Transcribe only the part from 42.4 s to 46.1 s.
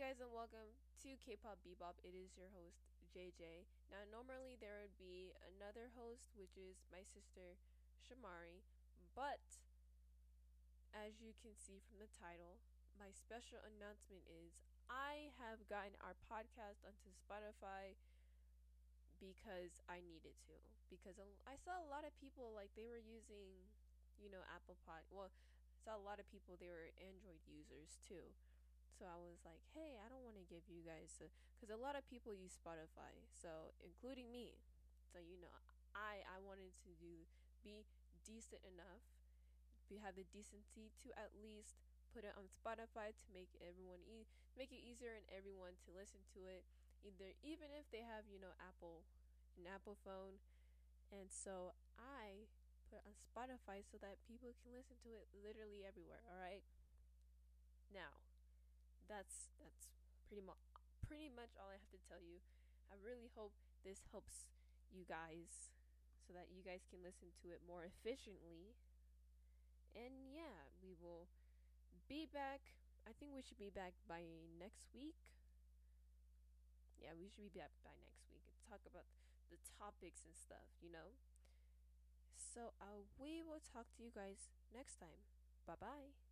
Spotify to make everyone e- make it easier and everyone to